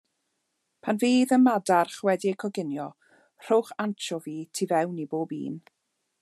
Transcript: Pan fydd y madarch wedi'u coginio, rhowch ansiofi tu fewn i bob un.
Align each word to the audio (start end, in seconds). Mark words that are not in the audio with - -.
Pan 0.87 0.99
fydd 1.03 1.33
y 1.37 1.37
madarch 1.41 1.99
wedi'u 2.09 2.39
coginio, 2.45 2.89
rhowch 3.45 3.71
ansiofi 3.85 4.35
tu 4.59 4.71
fewn 4.75 5.05
i 5.07 5.09
bob 5.15 5.39
un. 5.43 5.63